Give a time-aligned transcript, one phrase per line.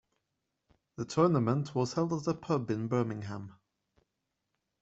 [0.95, 3.53] The tournament was held at a pub in Birmingham.